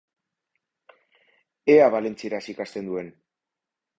[1.73, 3.15] Ea valentzieraz ikasten duen!